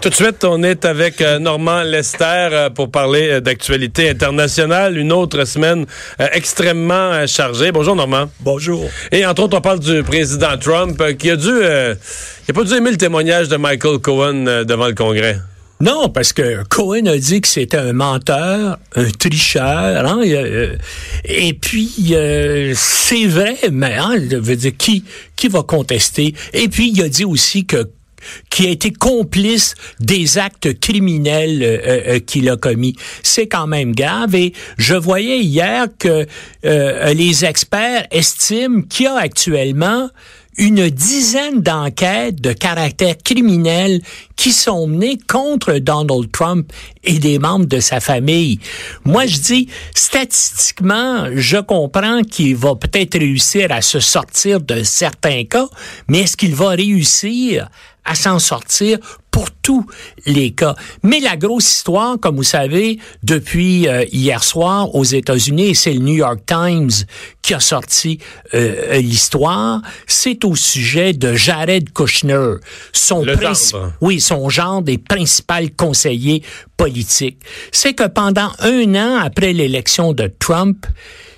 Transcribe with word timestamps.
Tout 0.00 0.10
de 0.10 0.14
suite, 0.14 0.44
on 0.44 0.62
est 0.62 0.84
avec 0.84 1.20
euh, 1.20 1.40
Normand 1.40 1.82
Lester 1.82 2.48
euh, 2.52 2.70
pour 2.70 2.88
parler 2.88 3.30
euh, 3.30 3.40
d'actualité 3.40 4.08
internationale. 4.08 4.96
Une 4.96 5.12
autre 5.12 5.44
semaine 5.44 5.86
extrêmement 6.32 7.26
chargée. 7.26 7.72
Bonjour 7.72 7.96
Normand. 7.96 8.30
Bonjour. 8.40 8.88
Et 9.10 9.26
entre 9.26 9.42
autres, 9.42 9.58
on 9.58 9.60
parle 9.60 9.80
du 9.80 10.04
président 10.04 10.56
Trump 10.56 11.02
qui 11.18 11.30
a 11.30 11.36
dû, 11.36 11.48
il 11.50 12.50
a 12.50 12.52
pas 12.54 12.64
dû 12.64 12.74
aimer 12.74 12.92
le 12.92 12.96
témoignage 12.96 13.48
de 13.48 13.56
Michael 13.56 13.98
Cohen 13.98 14.44
devant 14.64 14.86
le 14.86 14.94
Congrès. 14.94 15.38
Non, 15.80 16.08
parce 16.08 16.32
que 16.32 16.64
Cohen 16.68 17.06
a 17.06 17.16
dit 17.16 17.40
que 17.40 17.48
c'était 17.48 17.76
un 17.76 17.92
menteur, 17.92 18.78
un 18.94 19.10
tricheur, 19.10 20.06
hein, 20.06 20.20
et 21.24 21.52
puis 21.54 22.14
c'est 22.74 23.26
vrai, 23.26 23.56
mais 23.70 23.94
hein, 23.94 24.16
veut 24.30 24.56
dire 24.56 24.72
qui 24.76 25.04
qui 25.36 25.48
va 25.48 25.62
contester? 25.62 26.34
Et 26.52 26.68
puis 26.68 26.92
il 26.94 27.02
a 27.02 27.08
dit 27.08 27.24
aussi 27.24 27.64
que 27.64 27.88
qui 28.50 28.66
a 28.66 28.70
été 28.70 28.92
complice 28.92 29.74
des 30.00 30.38
actes 30.38 30.78
criminels 30.80 31.62
euh, 31.62 31.78
euh, 31.78 32.00
euh, 32.06 32.18
qu'il 32.18 32.48
a 32.48 32.56
commis. 32.56 32.96
C'est 33.22 33.46
quand 33.46 33.66
même 33.66 33.94
grave 33.94 34.34
et 34.34 34.52
je 34.76 34.94
voyais 34.94 35.40
hier 35.40 35.86
que 35.98 36.26
les 36.62 37.44
experts 37.44 38.06
estiment 38.10 38.82
qu'il 38.82 39.04
y 39.04 39.08
a 39.08 39.16
actuellement 39.16 40.10
une 40.58 40.90
dizaine 40.90 41.62
d'enquêtes 41.62 42.40
de 42.40 42.52
caractère 42.52 43.16
criminel 43.24 44.02
qui 44.36 44.52
sont 44.52 44.86
menées 44.86 45.18
contre 45.28 45.78
Donald 45.78 46.30
Trump 46.32 46.70
et 47.04 47.18
des 47.18 47.38
membres 47.38 47.66
de 47.66 47.80
sa 47.80 48.00
famille. 48.00 48.58
Moi, 49.04 49.26
je 49.26 49.38
dis, 49.38 49.68
statistiquement, 49.94 51.26
je 51.34 51.58
comprends 51.58 52.22
qu'il 52.22 52.56
va 52.56 52.74
peut-être 52.74 53.18
réussir 53.18 53.70
à 53.70 53.80
se 53.80 54.00
sortir 54.00 54.60
de 54.60 54.82
certains 54.82 55.44
cas, 55.44 55.68
mais 56.08 56.20
est-ce 56.20 56.36
qu'il 56.36 56.54
va 56.54 56.70
réussir 56.70 57.68
à 58.04 58.14
s'en 58.14 58.38
sortir? 58.38 58.98
Pour 59.38 59.52
tous 59.62 59.86
les 60.26 60.50
cas. 60.50 60.74
Mais 61.04 61.20
la 61.20 61.36
grosse 61.36 61.72
histoire, 61.72 62.18
comme 62.18 62.34
vous 62.34 62.42
savez, 62.42 62.98
depuis 63.22 63.86
euh, 63.86 64.04
hier 64.10 64.42
soir 64.42 64.92
aux 64.96 65.04
États-Unis, 65.04 65.76
c'est 65.76 65.92
le 65.92 66.00
New 66.00 66.16
York 66.16 66.40
Times 66.44 66.90
qui 67.40 67.54
a 67.54 67.60
sorti 67.60 68.18
euh, 68.54 68.98
l'histoire, 68.98 69.80
c'est 70.08 70.44
au 70.44 70.56
sujet 70.56 71.12
de 71.12 71.34
Jared 71.34 71.92
Kushner, 71.92 72.54
son 72.92 73.24
oui, 74.00 74.20
son 74.20 74.48
genre 74.48 74.82
des 74.82 74.98
principaux 74.98 75.68
conseillers 75.76 76.42
politiques. 76.76 77.38
C'est 77.70 77.94
que 77.94 78.08
pendant 78.08 78.50
un 78.58 78.94
an 78.96 79.20
après 79.22 79.52
l'élection 79.52 80.14
de 80.14 80.32
Trump, 80.40 80.84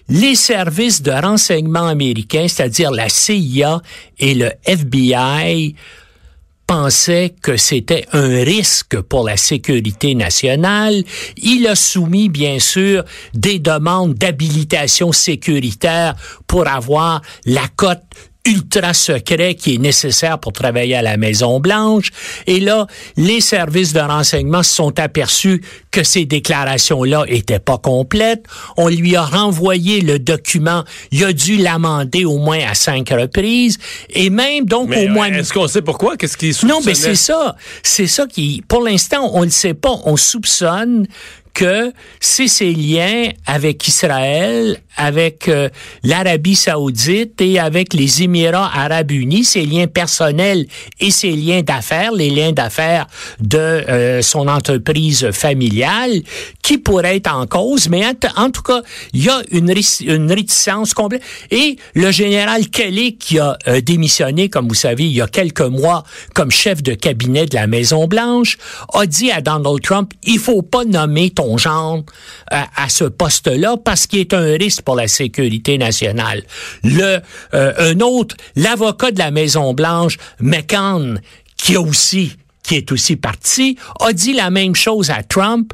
les 0.09 0.37
services 0.37 1.03
de 1.03 1.13
renseignement 1.13 1.87
américains, 1.87 2.47
c'est-à-dire 2.49 2.93
la 2.93 3.11
CIA 3.11 3.83
et 4.19 4.35
le 4.35 4.51
FBI, 4.65 5.75
pensait 6.71 7.35
que 7.43 7.57
c'était 7.57 8.07
un 8.13 8.45
risque 8.45 9.01
pour 9.01 9.25
la 9.25 9.37
sécurité 9.37 10.15
nationale. 10.15 11.03
Il 11.37 11.67
a 11.67 11.75
soumis, 11.75 12.29
bien 12.29 12.61
sûr, 12.61 13.05
des 13.35 13.59
demandes 13.59 14.15
d'habilitation 14.15 15.11
sécuritaire 15.11 16.15
pour 16.47 16.69
avoir 16.69 17.23
la 17.45 17.67
cote 17.75 18.05
ultra 18.47 18.95
secret 18.95 19.55
qui 19.55 19.75
est 19.75 19.79
nécessaire 19.79 20.39
pour 20.39 20.53
travailler 20.53 20.95
à 20.95 21.03
la 21.03 21.17
Maison 21.17 21.61
Blanche. 21.61 22.11
Et 22.47 22.61
là, 22.61 22.87
les 23.17 23.41
services 23.41 23.93
de 23.93 24.01
renseignement 24.01 24.63
se 24.63 24.75
sont 24.75 24.99
aperçus 24.99 25.63
que 25.91 26.03
ces 26.05 26.25
déclarations-là 26.25 27.25
étaient 27.29 27.59
pas 27.59 27.79
complètes. 27.79 28.45
On 28.77 28.89
lui 28.89 29.17
a 29.17 29.23
renvoyé 29.23 30.01
le 30.01 30.19
document. 30.19 30.85
Il 31.11 31.25
a 31.25 31.33
dû 31.33 31.57
l'amender 31.57 32.25
au 32.25 32.39
moins 32.39 32.61
à 32.69 32.75
cinq 32.75 33.11
reprises. 33.11 33.79
Et 34.11 34.31
même 34.31 34.65
donc 34.65 34.91
au 34.91 35.09
moins... 35.09 35.31
Est-ce 35.31 35.53
qu'on 35.53 35.69
sait 35.69 35.83
pourquoi? 35.83 36.17
Qu'est-ce 36.17 36.37
qui 36.37 36.55
Non, 36.67 36.81
mais 36.85 36.95
c'est 36.95 37.15
ça. 37.15 37.57
C'est 37.83 38.07
ça 38.07 38.27
qui... 38.27 38.63
Pour 38.67 38.83
l'instant, 38.83 39.31
on 39.35 39.45
ne 39.45 39.51
sait 39.51 39.75
pas. 39.75 39.97
On 40.05 40.17
soupçonne 40.17 41.07
que 41.55 41.93
c'est 42.21 42.49
ses 42.49 42.73
liens 42.73 43.31
avec 43.47 43.87
Israël, 43.87 44.79
avec 44.97 45.49
euh, 45.49 45.69
l'Arabie 46.03 46.57
saoudite 46.57 47.41
et 47.41 47.59
avec 47.59 47.95
les 47.95 48.23
Émirats 48.23 48.71
arabes 48.75 49.13
unis, 49.13 49.45
ses 49.45 49.65
liens 49.65 49.87
personnels 49.87 50.67
et 51.01 51.11
ses 51.11 51.33
liens 51.33 51.63
d'affaires, 51.63 52.13
les 52.13 52.31
liens 52.31 52.53
d'affaires 52.53 53.07
de 53.41 53.59
euh, 53.59 54.23
son 54.23 54.49
entreprise 54.49 55.31
familiale, 55.31 56.21
qui 56.63 56.79
pourraient 56.79 57.17
être 57.17 57.35
en 57.35 57.47
cause. 57.47 57.89
Mais 57.89 58.03
en, 58.37 58.51
tout 58.51 58.63
cas, 58.63 58.83
il 59.13 59.25
y 59.25 59.29
a 59.29 59.41
une, 59.51 59.73
une, 60.01 60.33
réticence 60.33 60.95
complète. 60.95 61.23
Et 61.51 61.77
le 61.95 62.11
général 62.11 62.69
Kelly, 62.69 63.17
qui 63.17 63.39
a 63.39 63.57
euh, 63.69 63.81
démissionné, 63.81 64.49
comme 64.49 64.69
vous 64.69 64.75
savez, 64.75 65.05
il 65.05 65.13
y 65.13 65.23
a 65.23 65.27
quelques 65.27 65.61
mois 65.61 66.05
comme 66.35 66.51
chef 66.51 66.83
de 66.83 66.95
cabinet 66.95 67.47
de 67.47 67.55
la 67.55 67.67
Maison-Blanche, 67.67 68.59
a 68.93 69.07
dit 69.07 69.31
à 69.31 69.41
Donald 69.41 69.81
Trump, 69.83 70.13
il 70.25 70.39
faut 70.39 70.63
pas 70.63 70.85
nommer 70.85 71.31
genre 71.59 72.03
à 72.51 72.89
ce 72.89 73.05
poste-là 73.05 73.77
parce 73.77 74.07
qu'il 74.07 74.21
est 74.21 74.35
un 74.35 74.57
risque 74.57 74.83
pour 74.83 74.97
la 74.97 75.09
sécurité 75.09 75.79
nationale. 75.79 76.43
Le 76.83 77.21
euh, 77.55 77.73
un 77.79 78.01
autre, 78.01 78.37
l'avocat 78.57 79.11
de 79.11 79.19
la 79.19 79.31
Maison 79.31 79.75
Blanche, 79.75 80.19
McCann, 80.41 81.21
qui 81.57 81.77
a 81.77 81.81
aussi 81.81 82.37
qui 82.63 82.77
est 82.77 82.93
aussi 82.93 83.17
parti, 83.17 83.77
a 84.01 84.13
dit 84.13 84.33
la 84.33 84.51
même 84.51 84.75
chose 84.75 85.11
à 85.11 85.23
Trump. 85.23 85.73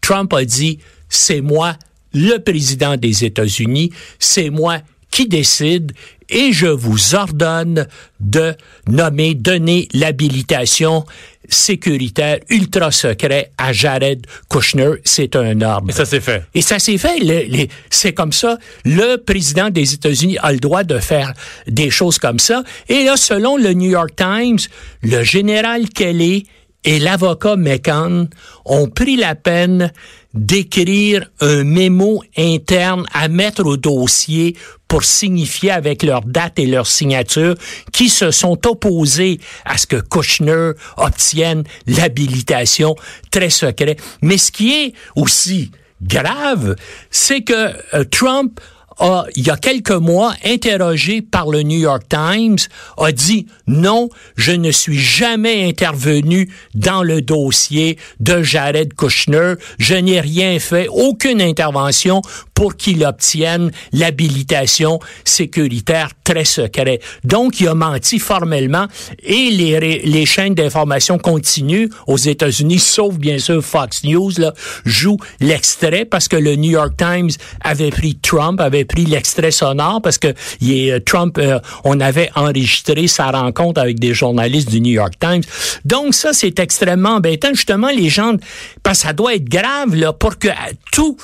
Trump 0.00 0.32
a 0.32 0.44
dit 0.44 0.78
c'est 1.08 1.40
moi 1.40 1.76
le 2.14 2.38
président 2.38 2.96
des 2.96 3.24
États-Unis, 3.24 3.90
c'est 4.18 4.50
moi 4.50 4.78
qui 5.12 5.28
décide 5.28 5.92
et 6.28 6.52
je 6.52 6.66
vous 6.66 7.14
ordonne 7.14 7.86
de 8.18 8.54
nommer, 8.88 9.34
donner 9.34 9.86
l'habilitation 9.92 11.04
sécuritaire 11.48 12.38
ultra 12.48 12.90
secret 12.90 13.50
à 13.58 13.72
Jared 13.72 14.26
Kushner. 14.48 14.92
C'est 15.04 15.36
un 15.36 15.60
ordre. 15.60 15.90
Et 15.90 15.92
ça 15.92 16.06
s'est 16.06 16.20
fait. 16.20 16.44
Et 16.54 16.62
ça 16.62 16.78
s'est 16.78 16.96
fait. 16.96 17.68
c'est 17.90 18.14
comme 18.14 18.32
ça. 18.32 18.58
Le 18.84 19.16
président 19.16 19.68
des 19.68 19.92
États-Unis 19.92 20.38
a 20.38 20.52
le 20.52 20.58
droit 20.58 20.84
de 20.84 20.98
faire 20.98 21.34
des 21.66 21.90
choses 21.90 22.18
comme 22.18 22.38
ça. 22.38 22.62
Et 22.88 23.04
là, 23.04 23.16
selon 23.16 23.58
le 23.58 23.74
New 23.74 23.90
York 23.90 24.16
Times, 24.16 24.58
le 25.02 25.22
général 25.22 25.88
Kelly 25.90 26.46
et 26.84 26.98
l'avocat 26.98 27.56
McCann 27.56 28.28
ont 28.64 28.88
pris 28.88 29.16
la 29.16 29.34
peine 29.34 29.92
d'écrire 30.34 31.30
un 31.40 31.62
mémo 31.64 32.22
interne 32.36 33.04
à 33.12 33.28
mettre 33.28 33.64
au 33.64 33.76
dossier 33.76 34.56
pour 34.88 35.04
signifier 35.04 35.70
avec 35.70 36.02
leur 36.02 36.22
date 36.22 36.58
et 36.58 36.66
leur 36.66 36.86
signature 36.86 37.54
qui 37.92 38.08
se 38.08 38.30
sont 38.30 38.66
opposés 38.66 39.40
à 39.64 39.78
ce 39.78 39.86
que 39.86 39.96
Kushner 39.96 40.72
obtienne 40.96 41.64
l'habilitation 41.86 42.94
très 43.30 43.50
secret. 43.50 43.96
Mais 44.20 44.38
ce 44.38 44.50
qui 44.52 44.72
est 44.72 44.92
aussi 45.16 45.70
grave, 46.02 46.76
c'est 47.10 47.42
que 47.42 47.72
euh, 47.94 48.04
Trump 48.10 48.60
a, 48.98 49.24
il 49.36 49.46
y 49.46 49.50
a 49.50 49.56
quelques 49.56 49.90
mois, 49.90 50.34
interrogé 50.44 51.22
par 51.22 51.48
le 51.48 51.62
New 51.62 51.78
York 51.78 52.04
Times, 52.08 52.58
a 52.98 53.12
dit 53.12 53.46
non, 53.66 54.08
je 54.36 54.52
ne 54.52 54.70
suis 54.70 54.98
jamais 54.98 55.68
intervenu 55.68 56.50
dans 56.74 57.02
le 57.02 57.22
dossier 57.22 57.98
de 58.20 58.42
Jared 58.42 58.94
Kushner. 58.94 59.54
Je 59.78 59.94
n'ai 59.94 60.20
rien 60.20 60.58
fait, 60.58 60.88
aucune 60.88 61.40
intervention 61.40 62.22
pour 62.54 62.76
qu'il 62.76 63.04
obtienne 63.04 63.70
l'habilitation 63.92 65.00
sécuritaire 65.24 66.10
très 66.24 66.44
secrète. 66.44 67.02
Donc, 67.24 67.60
il 67.60 67.68
a 67.68 67.74
menti 67.74 68.18
formellement 68.18 68.86
et 69.22 69.50
les, 69.50 70.00
les 70.04 70.26
chaînes 70.26 70.54
d'information 70.54 71.18
continuent 71.18 71.88
aux 72.06 72.16
États-Unis, 72.16 72.78
sauf 72.78 73.16
bien 73.16 73.38
sûr 73.38 73.64
Fox 73.64 74.04
News, 74.04 74.32
là, 74.38 74.52
joue 74.84 75.16
l'extrait 75.40 76.04
parce 76.04 76.28
que 76.28 76.36
le 76.36 76.56
New 76.56 76.70
York 76.70 76.94
Times 76.96 77.30
avait 77.60 77.90
pris 77.90 78.16
Trump, 78.16 78.60
avait 78.60 78.81
pris 78.84 79.04
l'extrait 79.04 79.50
sonore 79.50 80.00
parce 80.02 80.18
que 80.18 80.28
il 80.60 81.02
Trump, 81.04 81.38
euh, 81.38 81.58
on 81.84 82.00
avait 82.00 82.30
enregistré 82.34 83.06
sa 83.06 83.30
rencontre 83.30 83.80
avec 83.80 83.98
des 83.98 84.14
journalistes 84.14 84.70
du 84.70 84.80
New 84.80 84.92
York 84.92 85.14
Times. 85.20 85.42
Donc 85.84 86.14
ça, 86.14 86.32
c'est 86.32 86.58
extrêmement 86.58 87.16
embêtant. 87.16 87.50
Justement, 87.52 87.88
les 87.88 88.08
gens, 88.08 88.34
parce 88.82 89.02
ça 89.02 89.12
doit 89.12 89.34
être 89.34 89.48
grave 89.48 89.94
là 89.94 90.12
pour 90.12 90.38
que 90.38 90.48
tout 90.92 91.16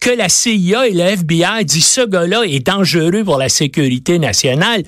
que 0.00 0.10
la 0.10 0.30
CIA 0.30 0.88
et 0.88 0.92
le 0.92 1.00
FBI 1.02 1.64
disent 1.64 1.86
ce 1.86 2.06
gars-là 2.06 2.42
est 2.44 2.66
dangereux 2.66 3.22
pour 3.22 3.36
la 3.36 3.50
sécurité 3.50 4.18
nationale 4.18 4.82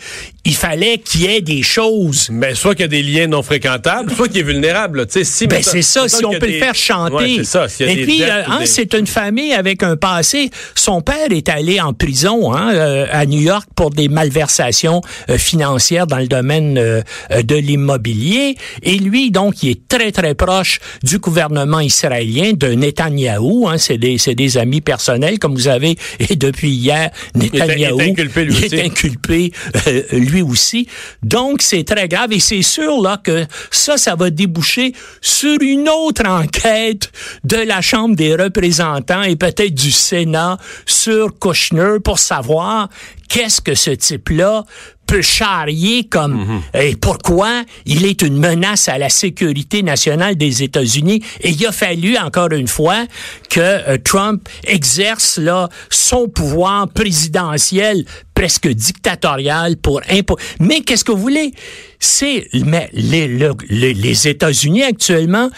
il 0.44 0.56
fallait 0.56 0.98
qu'il 0.98 1.22
y 1.22 1.26
ait 1.26 1.40
des 1.40 1.62
choses. 1.62 2.28
Mais 2.32 2.54
soit 2.54 2.74
qu'il 2.74 2.82
y 2.82 2.84
a 2.84 2.88
des 2.88 3.02
liens 3.02 3.28
non 3.28 3.42
fréquentables, 3.42 4.12
soit 4.12 4.26
qu'il 4.26 4.38
est 4.38 4.42
vulnérable. 4.42 5.06
Si, 5.08 5.46
ben 5.46 5.62
c'est 5.62 5.82
ça, 5.82 6.08
si 6.08 6.24
on 6.24 6.32
peut 6.32 6.46
le 6.46 6.58
faire 6.58 6.74
chanter. 6.74 7.44
ça, 7.44 7.66
Et 7.78 8.02
puis, 8.02 8.24
euh, 8.24 8.42
hein, 8.48 8.60
c'est 8.64 8.94
une 8.94 9.06
famille 9.06 9.52
avec 9.52 9.84
un 9.84 9.96
passé. 9.96 10.50
Son 10.74 11.00
père 11.00 11.30
est 11.30 11.48
allé 11.48 11.80
en 11.80 11.92
prison 11.92 12.52
hein, 12.52 12.74
euh, 12.74 13.06
à 13.12 13.24
New 13.24 13.40
York 13.40 13.68
pour 13.76 13.90
des 13.90 14.08
malversations 14.08 15.00
euh, 15.30 15.38
financières 15.38 16.08
dans 16.08 16.18
le 16.18 16.26
domaine 16.26 16.74
de 16.74 17.54
l'immobilier. 17.54 18.56
Et 18.82 18.96
lui, 18.96 19.30
donc, 19.30 19.62
il 19.62 19.70
est 19.70 19.88
très, 19.88 20.10
très 20.10 20.34
proche 20.34 20.80
du 21.04 21.18
gouvernement 21.18 21.80
israélien, 21.80 22.52
de 22.52 22.68
Netanyahou. 22.68 23.68
Hein, 23.68 23.78
c'est 23.78 23.98
des, 23.98 24.16
des 24.16 24.58
amis 24.58 24.80
personnels 24.80 25.01
personnel, 25.02 25.38
comme 25.40 25.54
vous 25.54 25.68
avez, 25.68 25.96
et 26.20 26.36
depuis 26.36 26.70
hier, 26.70 27.10
Netanyahu 27.34 27.94
il 27.94 28.00
est, 28.00 28.10
inculpé 28.10 28.44
lui 28.44 28.52
aussi. 28.52 28.74
est 28.74 28.84
inculpé 28.84 29.52
euh, 29.88 30.02
lui 30.12 30.42
aussi. 30.42 30.86
Donc, 31.22 31.62
c'est 31.62 31.84
très 31.84 32.06
grave 32.08 32.32
et 32.32 32.40
c'est 32.40 32.62
sûr 32.62 33.00
là 33.02 33.20
que 33.22 33.44
ça, 33.70 33.96
ça 33.96 34.14
va 34.14 34.30
déboucher 34.30 34.92
sur 35.20 35.60
une 35.60 35.88
autre 35.88 36.26
enquête 36.26 37.10
de 37.44 37.56
la 37.56 37.80
Chambre 37.80 38.14
des 38.14 38.36
représentants 38.36 39.22
et 39.22 39.34
peut-être 39.34 39.74
du 39.74 39.90
Sénat 39.90 40.58
sur 40.86 41.36
Kushner 41.38 41.96
pour 42.02 42.18
savoir 42.18 42.88
qu'est-ce 43.28 43.60
que 43.60 43.74
ce 43.74 43.90
type-là 43.90 44.64
peut 45.06 45.20
charrier 45.22 46.04
comme 46.04 46.62
et 46.72 46.96
pourquoi 46.96 47.64
il 47.84 48.06
est 48.06 48.22
une 48.22 48.38
menace 48.38 48.88
à 48.88 48.96
la 48.98 49.08
sécurité 49.10 49.82
nationale 49.82 50.36
des 50.36 50.62
États-Unis? 50.62 51.22
Et 51.40 51.50
il 51.50 51.66
a 51.66 51.72
fallu 51.72 52.16
encore 52.16 52.52
une 52.52 52.68
fois 52.68 53.04
que 53.50 53.60
euh, 53.60 53.98
Trump 54.02 54.48
exerce 54.64 55.38
là 55.38 55.68
son 55.90 56.28
pouvoir 56.28 56.88
présidentiel 56.88 58.04
presque 58.34 58.68
dictatorial 58.68 59.76
pour 59.76 60.00
impo 60.08 60.38
mais 60.60 60.80
qu'est-ce 60.80 61.04
que 61.04 61.12
vous 61.12 61.18
voulez? 61.20 61.52
C'est 61.98 62.48
mais 62.54 62.88
les, 62.92 63.28
le- 63.28 63.52
les, 63.68 63.92
les 63.94 64.28
États-Unis 64.28 64.82
actuellement 64.84 65.50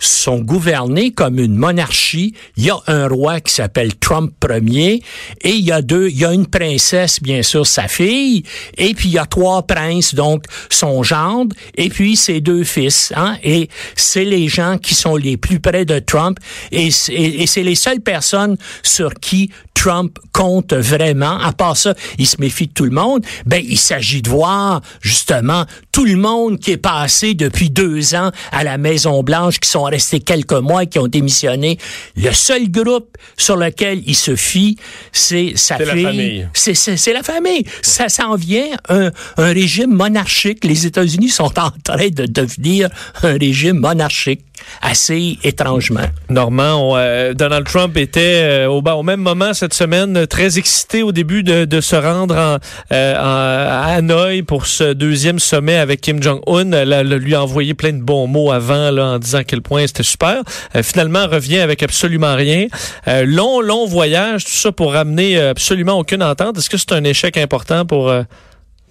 sont 0.00 0.38
gouvernés 0.40 1.12
comme 1.12 1.38
une 1.38 1.54
monarchie. 1.54 2.34
Il 2.56 2.64
y 2.64 2.70
a 2.70 2.78
un 2.86 3.06
roi 3.06 3.40
qui 3.40 3.52
s'appelle 3.54 3.94
Trump 3.96 4.32
Ier 4.50 5.02
et 5.42 5.50
il 5.50 5.64
y 5.64 5.70
a 5.72 5.82
deux, 5.82 6.08
il 6.08 6.18
y 6.18 6.24
a 6.24 6.32
une 6.32 6.46
princesse 6.46 7.20
bien 7.22 7.42
sûr 7.42 7.66
sa 7.66 7.86
fille 7.86 8.42
et 8.76 8.94
puis 8.94 9.08
il 9.10 9.12
y 9.14 9.18
a 9.18 9.26
trois 9.26 9.62
princes 9.66 10.14
donc 10.14 10.44
son 10.70 11.02
gendre 11.02 11.54
et 11.76 11.88
puis 11.90 12.16
ses 12.16 12.40
deux 12.40 12.64
fils. 12.64 13.12
Hein, 13.14 13.36
et 13.44 13.68
c'est 13.94 14.24
les 14.24 14.48
gens 14.48 14.78
qui 14.78 14.94
sont 14.94 15.16
les 15.16 15.36
plus 15.36 15.60
près 15.60 15.84
de 15.84 15.98
Trump 15.98 16.38
et, 16.72 16.90
c'est- 16.90 17.12
et 17.14 17.46
c'est 17.46 17.62
les 17.62 17.74
seules 17.74 18.00
personnes 18.00 18.56
sur 18.82 19.12
qui 19.14 19.50
Trump 19.74 20.18
compte 20.32 20.74
vraiment. 20.74 21.38
À 21.38 21.52
part 21.54 21.74
ça, 21.74 21.94
il 22.18 22.26
se 22.26 22.36
méfie 22.38 22.66
de 22.66 22.72
tout 22.72 22.84
le 22.84 22.90
monde. 22.90 23.24
Ben, 23.46 23.62
il 23.66 23.78
s'agit 23.78 24.20
de 24.20 24.28
voir, 24.28 24.82
justement, 25.00 25.64
tout 25.90 26.04
le 26.04 26.16
monde 26.16 26.58
qui 26.58 26.72
est 26.72 26.76
passé 26.76 27.32
depuis 27.32 27.70
deux 27.70 28.14
ans 28.14 28.30
à 28.52 28.62
la 28.62 28.76
Maison-Blanche, 28.76 29.58
qui 29.58 29.70
sont 29.70 29.86
restés 29.90 30.20
quelques 30.20 30.52
mois, 30.54 30.86
qui 30.86 30.98
ont 30.98 31.08
démissionné. 31.08 31.76
Le 32.16 32.32
seul 32.32 32.70
groupe 32.70 33.16
sur 33.36 33.56
lequel 33.56 34.02
il 34.06 34.14
se 34.16 34.34
fie, 34.36 34.76
c'est 35.12 35.52
sa 35.56 35.76
fille. 35.76 36.02
famille. 36.02 36.48
C'est, 36.54 37.12
la 37.12 37.22
famille. 37.22 37.64
Ça 37.82 38.08
s'en 38.08 38.34
vient 38.36 38.68
un, 38.88 39.10
un 39.36 39.52
régime 39.52 39.92
monarchique. 39.92 40.64
Les 40.64 40.86
États-Unis 40.86 41.28
sont 41.28 41.52
en 41.58 41.70
train 41.84 42.08
de 42.08 42.26
devenir 42.26 42.88
un 43.22 43.36
régime 43.36 43.78
monarchique, 43.78 44.40
assez 44.82 45.38
étrangement. 45.44 46.06
Normand, 46.28 46.92
on, 46.92 46.96
euh, 46.96 47.34
Donald 47.34 47.66
Trump 47.66 47.96
était 47.96 48.40
euh, 48.42 48.66
au, 48.68 48.82
ben, 48.82 48.94
au 48.94 49.02
même 49.02 49.20
moment 49.20 49.52
cette 49.54 49.74
semaine 49.74 50.26
très 50.26 50.58
excité 50.58 51.02
au 51.02 51.12
début 51.12 51.42
de, 51.42 51.64
de 51.64 51.80
se 51.80 51.96
rendre 51.96 52.36
en, 52.36 52.56
euh, 52.92 53.14
en- 53.16 53.20
à 53.20 53.94
Hanoï 53.96 54.42
pour 54.42 54.66
ce 54.66 54.92
deuxième 54.92 55.38
sommet 55.38 55.76
avec 55.76 56.00
Kim 56.00 56.22
Jong-un. 56.22 56.72
Elle 56.72 57.14
lui 57.14 57.34
a 57.34 57.42
envoyé 57.42 57.74
plein 57.74 57.92
de 57.92 58.02
bons 58.02 58.26
mots 58.26 58.52
avant 58.52 58.90
là, 58.90 59.06
en 59.06 59.18
disant 59.18 59.38
à 59.38 59.44
quel 59.44 59.62
point 59.62 59.79
c'était 59.86 60.02
super. 60.02 60.42
Euh, 60.74 60.82
finalement, 60.82 61.26
revient 61.26 61.58
avec 61.58 61.82
absolument 61.82 62.34
rien. 62.34 62.66
Euh, 63.08 63.24
long, 63.26 63.60
long 63.60 63.86
voyage, 63.86 64.44
tout 64.44 64.52
ça 64.52 64.72
pour 64.72 64.92
ramener 64.92 65.36
euh, 65.36 65.50
absolument 65.50 65.98
aucune 65.98 66.22
entente. 66.22 66.58
Est-ce 66.58 66.70
que 66.70 66.76
c'est 66.76 66.92
un 66.92 67.04
échec 67.04 67.36
important 67.36 67.86
pour, 67.86 68.12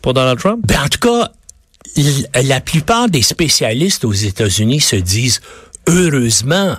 pour 0.02 0.14
Donald 0.14 0.40
Trump? 0.40 0.64
Ben, 0.66 0.82
en 0.84 0.88
tout 0.88 1.00
cas, 1.00 1.32
la 2.42 2.62
plupart 2.62 3.10
des 3.10 3.22
spécialistes 3.22 4.06
aux 4.06 4.14
États-Unis 4.14 4.82
se 4.82 4.96
disent 4.96 5.42
heureusement. 5.88 6.76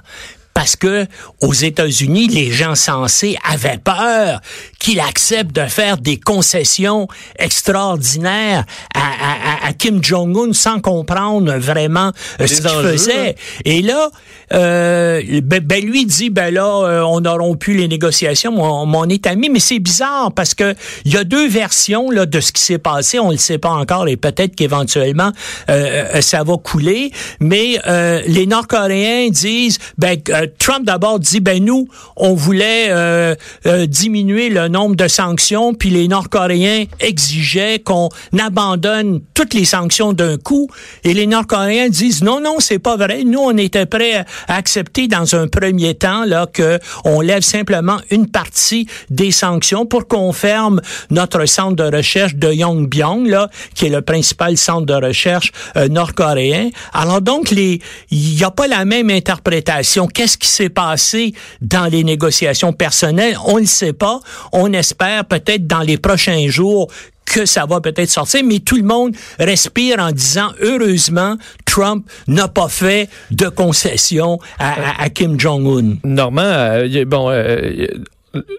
Parce 0.61 0.77
que 0.77 1.07
aux 1.41 1.55
États-Unis, 1.55 2.29
les 2.29 2.51
gens 2.51 2.75
sensés 2.75 3.39
avaient 3.51 3.79
peur 3.83 4.43
qu'il 4.79 5.01
accepte 5.01 5.57
de 5.57 5.65
faire 5.65 5.97
des 5.97 6.19
concessions 6.21 7.09
extraordinaires 7.39 8.65
à, 8.95 8.99
à- 9.01 9.65
à- 9.65 9.69
à 9.69 9.73
Kim 9.73 10.05
Jong-un 10.05 10.53
sans 10.53 10.79
comprendre 10.81 11.55
vraiment 11.55 12.13
euh, 12.43 12.47
ce 12.47 12.61
qu'il 12.61 12.71
faisait. 12.91 13.37
Et 13.65 13.81
là, 13.81 14.11
euh, 14.53 15.23
ben, 15.43 15.61
ben, 15.61 15.83
lui 15.83 16.05
dit, 16.05 16.29
ben 16.29 16.53
là, 16.53 16.67
euh, 16.85 17.03
on 17.07 17.25
a 17.25 17.33
rompu 17.33 17.73
les 17.75 17.89
négociations, 17.89 18.53
mon, 18.53 18.85
mon 18.85 19.05
est 19.09 19.27
ami, 19.27 19.49
mais 19.49 19.61
c'est 19.61 19.79
bizarre 19.79 20.31
parce 20.33 20.53
que 20.53 20.75
il 21.07 21.13
y 21.15 21.17
a 21.17 21.25
deux 21.25 21.49
versions 21.49 22.11
là 22.11 22.27
de 22.27 22.41
ce 22.41 22.53
qui 22.53 22.61
s'est 22.61 22.79
passé, 22.79 23.19
on 23.19 23.31
le 23.31 23.39
sait 23.39 23.57
pas 23.59 23.71
encore 23.71 24.09
et 24.09 24.17
peut-être 24.19 24.55
qu'éventuellement 24.57 25.33
euh, 25.71 26.21
ça 26.21 26.43
va 26.45 26.57
couler, 26.59 27.13
mais 27.39 27.79
euh, 27.87 28.21
les 28.27 28.47
Nord-Coréens 28.47 29.29
disent, 29.31 29.79
ben 29.97 30.19
Trump 30.59 30.85
d'abord 30.85 31.19
dit, 31.19 31.41
ben 31.41 31.65
nous, 31.65 31.89
on 32.17 32.35
voulait 32.35 32.89
euh, 32.91 33.35
euh, 33.67 33.87
diminuer 33.87 34.49
le 34.49 34.69
nombre 34.69 34.97
de 34.97 35.09
sanctions, 35.09 35.75
puis 35.75 35.91
les 35.91 36.09
Nord-Coréens 36.09 36.85
exigeaient 37.01 37.79
qu'on 37.79 38.09
abandonne 38.39 39.21
toutes 39.35 39.55
les 39.55 39.65
sanctions 39.65 40.13
d'un 40.13 40.37
coup, 40.37 40.69
et 41.05 41.15
les 41.15 41.27
Nord-Coréens 41.27 41.89
disent, 41.89 42.23
non, 42.23 42.41
non, 42.41 42.57
c'est 42.59 42.79
pas 42.79 42.97
vrai, 42.97 43.25
nous, 43.25 43.41
on 43.41 43.57
était 43.57 43.87
prêts 43.87 44.25
à 44.49 44.55
accepter 44.55 45.09
dans 45.09 45.35
un 45.35 45.49
premier 45.49 45.95
temps 45.95 46.25
là 46.25 46.47
que 46.47 46.79
on 47.05 47.21
lève 47.21 47.43
simplement 47.43 47.99
une 48.11 48.29
partie 48.29 48.87
des 49.09 49.31
sanctions 49.31 49.87
pour 49.87 50.07
qu'on 50.09 50.33
ferme 50.33 50.81
notre 51.11 51.47
centre 51.47 51.77
de 51.77 51.97
recherche 51.97 52.35
de 52.35 52.53
Yongbyon, 52.53 53.25
là, 53.25 53.49
qui 53.75 53.87
est 53.87 53.91
le 53.91 54.03
principal 54.03 54.57
centre 54.57 54.87
de 54.87 54.95
recherche 54.95 55.53
euh, 55.77 55.89
nord-coréen. 55.89 56.71
Alors 56.93 57.21
donc, 57.21 57.51
les, 57.51 57.81
il 58.11 58.37
n'y 58.37 58.45
a 58.45 58.51
pas 58.51 58.67
la 58.67 58.85
même 58.85 59.11
interprétation. 59.11 60.07
Qui 60.37 60.49
s'est 60.49 60.69
passé 60.69 61.35
dans 61.61 61.87
les 61.87 62.05
négociations 62.05 62.73
personnelles? 62.73 63.37
On 63.45 63.59
ne 63.59 63.67
sait 63.67 63.93
pas. 63.93 64.21
On 64.53 64.73
espère 64.73 65.25
peut-être 65.25 65.67
dans 65.67 65.81
les 65.81 65.97
prochains 65.97 66.49
jours 66.49 66.89
que 67.31 67.47
ça 67.47 67.65
va 67.65 67.81
peut-être 67.81 68.11
sortir, 68.11 68.43
mais 68.45 68.59
tout 68.59 68.77
le 68.77 68.83
monde 68.83 69.15
respire 69.39 70.01
en 70.01 70.11
disant 70.11 70.49
heureusement 70.61 71.37
Trump 71.65 72.05
n'a 72.27 72.49
pas 72.49 72.69
fait 72.69 73.09
de 73.31 73.49
concession 73.49 74.39
à, 74.59 75.09
Kim 75.11 75.39
Jong-un. 75.39 75.99
Normand, 76.03 76.43
euh, 76.43 77.05
bon, 77.07 77.31
euh, 77.31 77.87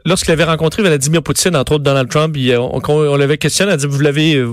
lorsqu'il 0.06 0.32
avait 0.32 0.44
rencontré 0.44 0.82
Vladimir 0.82 1.24
Poutine, 1.24 1.56
entre 1.56 1.74
autres 1.74 1.84
Donald 1.84 2.10
Trump, 2.10 2.36
il, 2.38 2.56
on, 2.58 3.16
l'avait 3.16 3.38
questionné, 3.38 3.70
elle 3.70 3.76
a 3.76 3.78
dit, 3.78 3.88
vous 3.88 4.00
l'avez, 4.00 4.36
euh, 4.36 4.52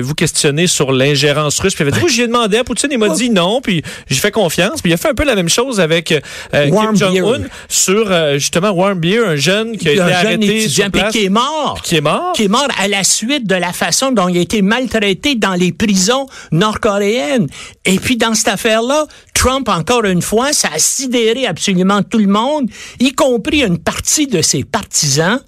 vous 0.00 0.14
questionné 0.14 0.66
sur 0.66 0.92
l'ingérence 0.92 1.58
russe? 1.60 1.74
Puis 1.74 1.84
il 1.84 1.88
avait 1.88 1.98
dit, 1.98 2.04
oui, 2.04 2.12
j'ai 2.12 2.26
demandé 2.26 2.58
à 2.58 2.64
Poutine, 2.64 2.88
il 2.90 2.98
m'a 2.98 3.10
dit 3.10 3.30
non, 3.30 3.60
puis 3.60 3.82
j'ai 4.08 4.16
fait 4.16 4.30
confiance. 4.30 4.82
Puis 4.82 4.90
il 4.90 4.94
a 4.94 4.96
fait 4.96 5.08
un 5.08 5.14
peu 5.14 5.24
la 5.24 5.34
même 5.34 5.48
chose 5.48 5.80
avec 5.80 6.12
euh, 6.12 6.70
Kim 6.70 6.96
Jong-un 6.96 7.44
sur 7.68 8.10
euh, 8.10 8.34
justement 8.34 8.70
Warm 8.70 8.98
Beer, 8.98 9.26
un 9.26 9.36
jeune 9.36 9.76
qui 9.76 9.88
a 9.88 9.92
été 9.92 10.00
un 10.00 10.08
arrêté 10.08 10.68
sur 10.68 10.90
place, 10.90 11.12
qui 11.12 11.24
est 11.24 11.28
mort. 11.28 11.80
qui 11.82 11.96
est 11.96 12.00
mort. 12.00 12.32
qui 12.34 12.44
est 12.44 12.48
mort 12.48 12.68
à 12.78 12.88
la 12.88 13.04
suite 13.04 13.46
de 13.46 13.54
la 13.54 13.72
façon 13.72 14.12
dont 14.12 14.28
il 14.28 14.38
a 14.38 14.40
été 14.40 14.62
maltraité 14.62 15.36
dans 15.36 15.54
les 15.54 15.72
prisons 15.72 16.26
nord-coréennes. 16.50 17.46
Et 17.84 17.98
puis 17.98 18.16
dans 18.16 18.34
cette 18.34 18.48
affaire-là, 18.48 19.06
Trump, 19.46 19.68
encore 19.68 20.04
une 20.06 20.22
fois, 20.22 20.52
ça 20.52 20.70
a 20.74 20.78
sidéré 20.80 21.46
absolument 21.46 22.02
tout 22.02 22.18
le 22.18 22.26
monde, 22.26 22.68
y 22.98 23.12
compris 23.12 23.62
une 23.62 23.78
partie 23.78 24.26
de 24.26 24.42
ses 24.42 24.64
partisans. 24.64 25.38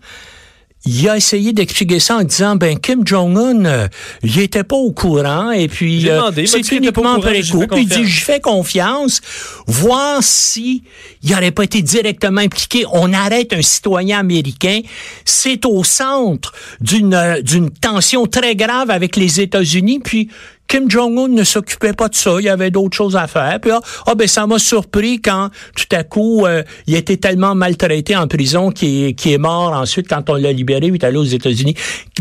Il 0.87 1.09
a 1.09 1.17
essayé 1.17 1.53
d'expliquer 1.53 1.99
ça 1.99 2.19
en 2.19 2.23
disant, 2.23 2.55
ben 2.55 2.79
Kim 2.79 3.05
Jong-un, 3.05 3.65
euh, 3.65 3.89
il 4.23 4.39
était 4.39 4.63
pas 4.63 4.77
au 4.77 4.93
courant 4.93 5.51
et 5.51 5.67
puis 5.67 6.09
euh, 6.09 6.31
c'est 6.47 6.71
uniquement 6.71 7.15
après 7.15 7.43
coup. 7.43 7.67
Puis 7.67 7.83
il 7.83 7.89
dit, 7.89 8.05
je 8.07 8.25
fais 8.25 8.39
confiance, 8.39 9.21
voir 9.67 10.23
si 10.23 10.85
il 11.25 11.33
n'aurait 11.33 11.51
pas 11.51 11.65
été 11.65 11.83
directement 11.83 12.41
impliqué. 12.41 12.85
On 12.93 13.13
arrête 13.13 13.53
un 13.53 13.63
citoyen 13.63 14.21
américain. 14.21 14.81
C'est 15.25 15.67
au 15.67 15.83
centre 15.83 16.53
d'une 16.81 17.15
euh, 17.15 17.43
d'une 17.43 17.71
tension 17.71 18.27
très 18.27 18.55
grave 18.55 18.91
avec 18.91 19.17
les 19.17 19.41
États-Unis. 19.41 19.99
Puis 19.99 20.29
Kim 20.69 20.91
Jong-un 20.91 21.29
ne 21.29 21.45
s'occupait 21.45 21.95
pas 21.95 22.09
de 22.09 22.15
ça. 22.15 22.33
Il 22.39 22.45
y 22.45 22.49
avait 22.51 22.71
d'autres 22.71 22.95
choses 22.95 23.17
à 23.17 23.27
faire. 23.27 23.59
Puis 23.61 23.71
ah, 23.73 24.15
ben 24.15 24.29
ça 24.29 24.47
m'a 24.47 24.59
surpris 24.59 25.19
quand 25.21 25.49
tout 25.75 25.97
à 25.97 26.05
coup 26.05 26.45
euh, 26.45 26.63
il 26.87 26.95
était 26.95 27.17
tellement 27.17 27.55
maltraité 27.55 28.15
en 28.15 28.29
prison 28.29 28.71
qu'il 28.71 29.07
est, 29.07 29.39
mort 29.39 29.73
ensuite 29.73 30.09
quand 30.09 30.29
on 30.29 30.35
l'a 30.35 30.53
libéré. 30.53 30.89
Il 30.89 30.95
est 30.95 31.05
allé 31.05 31.17
aux 31.17 31.25
États-Unis. 31.25 31.75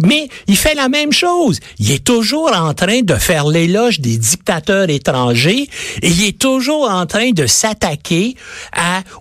Mais 0.06 0.30
il 0.48 0.56
fait 0.56 0.75
la 0.75 0.88
même 0.88 1.12
chose. 1.12 1.60
Il 1.80 1.92
est 1.92 2.04
toujours 2.04 2.51
en 2.56 2.74
train 2.74 3.01
de 3.01 3.16
faire 3.16 3.48
l'éloge 3.48 4.00
des 4.00 4.18
dictateurs 4.18 4.89
étrangers 4.89 5.68
et 6.01 6.08
il 6.08 6.24
est 6.25 6.39
toujours 6.39 6.89
en 6.89 7.06
train 7.06 7.32
de 7.32 7.48
s'attaquer 7.48 8.36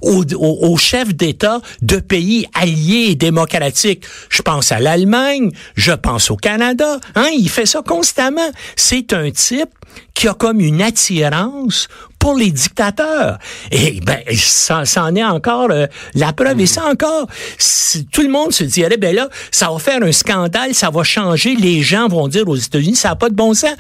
aux 0.03 0.77
chefs 0.77 1.15
d'État 1.15 1.61
de 1.83 1.97
pays 1.97 2.47
alliés 2.55 3.07
et 3.11 3.15
démocratiques. 3.17 4.05
Je 4.29 4.43
pense 4.43 4.71
à 4.71 4.79
l'Allemagne, 4.79 5.51
je 5.75 5.93
pense 5.93 6.31
au 6.31 6.37
Canada. 6.37 7.01
Hein, 7.17 7.29
il 7.37 7.49
fait 7.49 7.67
ça 7.67 7.83
constamment. 7.85 8.51
C'est 8.77 9.16
un 9.17 9.31
type 9.31 9.71
qui 10.15 10.29
a 10.29 10.35
comme 10.35 10.61
une 10.61 10.83
attirance 10.83 11.89
pour 12.19 12.35
les 12.35 12.51
dictateurs. 12.51 13.39
Et 13.71 14.01
ben, 14.01 14.21
ça, 14.35 14.83
en 14.97 15.15
est 15.15 15.25
encore 15.25 15.71
euh, 15.71 15.87
la 16.15 16.33
preuve. 16.33 16.61
Et 16.61 16.67
ça 16.67 16.87
encore, 16.87 17.29
tout 18.11 18.23
le 18.23 18.29
monde 18.29 18.53
se 18.53 18.65
dirait, 18.65 18.97
ben 18.97 19.15
là, 19.15 19.29
ça 19.51 19.71
va 19.71 19.79
faire 19.79 20.03
un 20.03 20.13
scandale, 20.13 20.75
ça 20.75 20.91
va 20.91 21.05
changer. 21.05 21.55
Les 21.55 21.83
gens 21.83 22.09
vont 22.09 22.29
dire 22.29 22.49
aux 22.49 22.57
États-Unis, 22.57 22.97
ça 22.97 23.11
n'a 23.11 23.17
pas 23.17 23.29
de 23.29 23.35
bon 23.35 23.55
sens. 23.55 23.77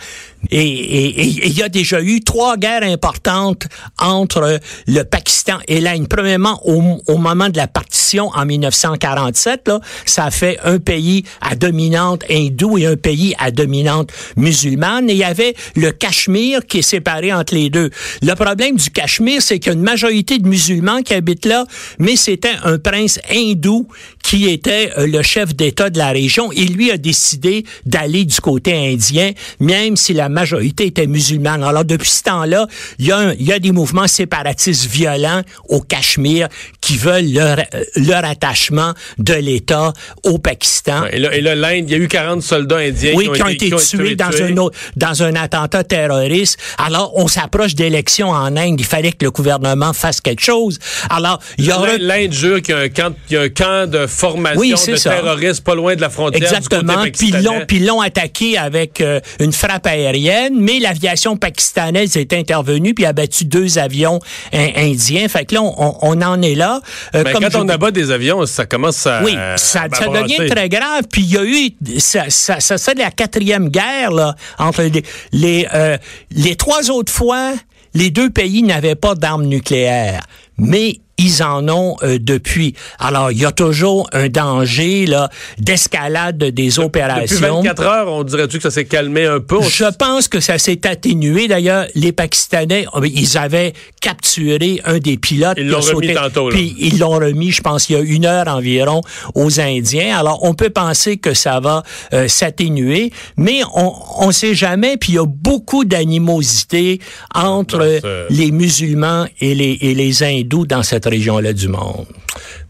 Et 0.50 1.26
il 1.26 1.52
y 1.52 1.62
a 1.62 1.68
déjà 1.68 2.00
eu 2.00 2.20
trois 2.20 2.56
guerres 2.56 2.82
importantes 2.82 3.66
entre 3.98 4.60
le 4.86 5.02
Pakistan 5.02 5.58
et 5.68 5.80
l'Inde. 5.80 6.08
Premièrement, 6.08 6.60
au, 6.64 7.00
au, 7.06 7.16
moment 7.16 7.48
de 7.48 7.56
la 7.56 7.66
partition 7.66 8.30
en 8.34 8.44
1947, 8.44 9.68
là, 9.68 9.80
ça 10.04 10.30
fait 10.30 10.58
un 10.64 10.78
pays 10.78 11.24
à 11.40 11.56
dominante 11.56 12.24
hindoue 12.30 12.78
et 12.78 12.86
un 12.86 12.96
pays 12.96 13.34
à 13.38 13.50
dominante 13.50 14.10
musulmane. 14.36 15.10
Et 15.10 15.14
il 15.14 15.18
y 15.18 15.24
avait 15.24 15.54
le 15.74 15.90
Cachemire 15.92 16.64
qui 16.66 16.78
est 16.78 16.82
séparé 16.82 17.32
entre 17.32 17.54
les 17.54 17.70
deux. 17.70 17.90
Le 18.22 18.34
problème 18.34 18.76
du 18.76 18.90
Cachemire, 18.90 19.42
c'est 19.42 19.58
qu'il 19.58 19.72
y 19.72 19.74
a 19.74 19.78
une 19.78 19.84
majorité 19.84 20.38
de 20.38 20.48
musulmans 20.48 21.02
qui 21.02 21.14
habitent 21.14 21.46
là, 21.46 21.64
mais 21.98 22.16
c'était 22.16 22.54
un 22.64 22.78
prince 22.78 23.18
hindou 23.30 23.88
qui 24.26 24.48
était 24.48 24.90
euh, 24.98 25.06
le 25.06 25.22
chef 25.22 25.54
d'État 25.54 25.88
de 25.88 25.98
la 25.98 26.10
région. 26.10 26.50
Et 26.50 26.64
lui 26.64 26.90
a 26.90 26.96
décidé 26.96 27.64
d'aller 27.84 28.24
du 28.24 28.40
côté 28.40 28.74
indien, 28.74 29.30
même 29.60 29.94
si 29.94 30.14
la 30.14 30.28
majorité 30.28 30.86
était 30.86 31.06
musulmane. 31.06 31.62
Alors, 31.62 31.84
depuis 31.84 32.10
ce 32.10 32.24
temps-là, 32.24 32.66
il 32.98 33.06
y, 33.06 33.12
il 33.38 33.46
y 33.46 33.52
a 33.52 33.60
des 33.60 33.70
mouvements 33.70 34.08
séparatistes 34.08 34.86
violents 34.86 35.42
au 35.68 35.80
Cachemire 35.80 36.48
qui 36.86 36.98
veulent 36.98 37.32
leur, 37.32 37.56
leur 37.96 38.24
attachement 38.24 38.94
de 39.18 39.34
l'État 39.34 39.92
au 40.22 40.38
Pakistan. 40.38 41.04
et 41.06 41.18
là, 41.18 41.56
l'Inde, 41.56 41.86
il 41.88 41.90
y 41.90 41.94
a 41.94 41.98
eu 41.98 42.06
40 42.06 42.42
soldats 42.42 42.76
indiens 42.76 43.12
oui, 43.16 43.28
qui 43.34 43.42
ont, 43.42 43.48
été, 43.48 43.70
tués, 43.70 44.14
dans, 44.14 44.30
Un 44.40 44.56
autre, 44.58 44.78
dans 44.94 45.24
un 45.24 45.34
attentat 45.34 45.82
terroriste. 45.82 46.60
Alors, 46.78 47.10
on 47.16 47.26
s'approche 47.26 47.74
d'élections 47.74 48.30
en 48.30 48.56
Inde. 48.56 48.78
Il 48.78 48.86
fallait 48.86 49.10
que 49.10 49.24
le 49.24 49.32
gouvernement 49.32 49.92
fasse 49.94 50.20
quelque 50.20 50.44
chose. 50.44 50.78
Alors, 51.10 51.40
il 51.58 51.64
y 51.64 51.72
aura... 51.72 51.98
L'Inde 51.98 52.32
jure 52.32 52.62
qu'il 52.62 52.76
y 52.76 52.78
a 52.78 52.82
un 52.82 52.88
camp, 52.88 53.16
il 53.30 53.34
y 53.34 53.36
a 53.36 53.42
un 53.42 53.48
camp 53.48 53.90
de 53.90 54.06
formation 54.06 54.92
de 54.92 54.96
terroristes 54.96 55.64
pas 55.64 55.74
loin 55.74 55.96
de 55.96 56.00
la 56.00 56.08
frontière 56.08 56.40
Exactement. 56.40 57.02
Puis 57.12 57.32
ils 57.78 57.84
l'ont 57.84 58.00
attaqué 58.00 58.56
avec 58.58 59.00
euh, 59.00 59.18
une 59.40 59.52
frappe 59.52 59.86
aérienne, 59.86 60.54
mais 60.56 60.78
l'aviation 60.78 61.36
pakistanaise 61.36 62.16
est 62.16 62.32
intervenue 62.32 62.94
puis 62.94 63.06
a 63.06 63.12
battu 63.12 63.44
deux 63.44 63.78
avions 63.78 64.20
indiens. 64.52 65.26
Fait 65.26 65.46
que 65.46 65.56
là, 65.56 65.62
on, 65.62 65.96
on 66.00 66.22
en 66.22 66.40
est 66.42 66.54
là. 66.54 66.75
Euh, 67.14 67.22
Mais 67.24 67.32
quand 67.32 67.54
on 67.56 67.68
abat 67.68 67.90
des 67.90 68.10
avions, 68.10 68.44
ça 68.46 68.66
commence 68.66 69.06
à. 69.06 69.22
Oui, 69.22 69.34
ça, 69.56 69.86
ça 69.92 70.06
devient 70.08 70.46
très 70.48 70.68
grave. 70.68 71.04
Puis 71.10 71.22
il 71.22 71.32
y 71.32 71.38
a 71.38 71.44
eu. 71.44 71.98
Ça, 71.98 72.24
ça, 72.28 72.60
ça 72.60 72.78
c'est 72.78 72.98
la 72.98 73.10
quatrième 73.10 73.68
guerre, 73.68 74.10
là, 74.10 74.34
entre 74.58 74.82
les. 74.82 75.02
Les, 75.32 75.68
euh, 75.74 75.96
les 76.30 76.56
trois 76.56 76.90
autres 76.90 77.12
fois, 77.12 77.52
les 77.94 78.10
deux 78.10 78.30
pays 78.30 78.62
n'avaient 78.62 78.94
pas 78.94 79.14
d'armes 79.14 79.46
nucléaires. 79.46 80.22
Mais 80.58 81.00
ils 81.18 81.42
en 81.42 81.66
ont 81.68 81.96
euh, 82.02 82.18
depuis. 82.20 82.74
Alors, 82.98 83.30
il 83.32 83.38
y 83.38 83.46
a 83.46 83.52
toujours 83.52 84.08
un 84.12 84.28
danger 84.28 85.06
là 85.06 85.30
d'escalade 85.58 86.38
des 86.38 86.78
opérations. 86.78 87.62
Depuis 87.62 87.68
24 87.68 87.82
heures, 87.82 88.08
on 88.08 88.22
dirait-tu 88.22 88.58
que 88.58 88.62
ça 88.62 88.70
s'est 88.70 88.84
calmé 88.84 89.24
un 89.24 89.40
peu? 89.40 89.62
Je 89.62 89.90
pense 89.96 90.28
que 90.28 90.40
ça 90.40 90.58
s'est 90.58 90.86
atténué. 90.86 91.48
D'ailleurs, 91.48 91.86
les 91.94 92.12
Pakistanais, 92.12 92.86
oh, 92.92 93.02
ils 93.04 93.38
avaient 93.38 93.72
capturé 94.00 94.80
un 94.84 94.98
des 94.98 95.16
pilotes. 95.16 95.56
Ils 95.58 95.68
l'ont 95.68 95.80
remis 95.80 96.14
tantôt. 96.14 96.48
Puis 96.50 96.74
ils 96.78 96.98
l'ont 96.98 97.18
remis, 97.18 97.50
je 97.50 97.62
pense, 97.62 97.88
il 97.88 97.94
y 97.94 97.96
a 97.96 98.00
une 98.00 98.26
heure 98.26 98.48
environ 98.48 99.00
aux 99.34 99.60
Indiens. 99.60 100.18
Alors, 100.18 100.40
on 100.42 100.54
peut 100.54 100.70
penser 100.70 101.16
que 101.16 101.32
ça 101.32 101.60
va 101.60 101.82
euh, 102.12 102.28
s'atténuer, 102.28 103.10
mais 103.36 103.62
on 103.74 104.26
ne 104.26 104.32
sait 104.32 104.54
jamais. 104.54 104.96
Puis 104.96 105.12
il 105.12 105.14
y 105.16 105.18
a 105.18 105.26
beaucoup 105.26 105.84
d'animosité 105.84 107.00
entre 107.34 108.00
les 108.30 108.50
musulmans 108.50 109.26
et 109.40 109.54
les, 109.54 109.78
et 109.80 109.94
les 109.94 110.22
hindous 110.22 110.66
dans 110.66 110.82
cette 111.06 111.12
région-là 111.12 111.52
du 111.52 111.68
monde. 111.68 112.06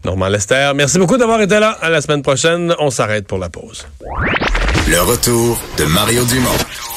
Normand 0.05 0.27
Lester, 0.27 0.71
merci 0.75 0.99
beaucoup 0.99 1.17
d'avoir 1.17 1.41
été 1.41 1.59
là. 1.59 1.71
À 1.81 1.89
la 1.89 2.01
semaine 2.01 2.21
prochaine, 2.21 2.73
on 2.79 2.91
s'arrête 2.91 3.25
pour 3.25 3.39
la 3.39 3.49
pause. 3.49 3.87
Le 4.87 5.01
retour 5.01 5.57
de 5.77 5.85
Mario 5.85 6.23
Dumont. 6.25 6.96